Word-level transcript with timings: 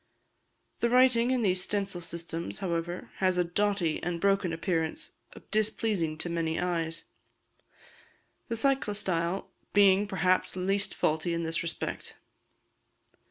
The 0.79 0.89
writing 0.89 1.29
in 1.29 1.43
these 1.43 1.61
stencil 1.61 2.01
systems, 2.01 2.57
however, 2.57 3.11
has 3.17 3.37
a 3.37 3.43
"dotty" 3.43 4.01
and 4.01 4.19
broken 4.19 4.51
appearance, 4.51 5.11
displeasing 5.51 6.17
to 6.17 6.27
many 6.27 6.59
eyes 6.59 7.03
the 8.47 8.55
Cyclostyle 8.57 9.51
being, 9.73 10.07
perhaps, 10.07 10.55
least 10.55 10.95
faulty 10.95 11.35
in 11.35 11.43
this 11.43 11.61
respect. 11.61 12.15